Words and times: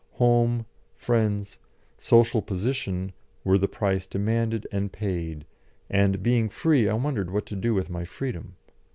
Home, 0.13 0.65
friends, 0.95 1.59
social 1.95 2.41
position, 2.41 3.13
were 3.43 3.59
the 3.59 3.67
price 3.67 4.07
demanded 4.07 4.65
and 4.71 4.91
paid, 4.91 5.45
and, 5.91 6.23
being 6.23 6.49
free, 6.49 6.89
I 6.89 6.95
wondered 6.95 7.29
what 7.29 7.45
to 7.45 7.55
do 7.55 7.75
with 7.75 7.87
my 7.87 8.03
freedom. 8.03 8.55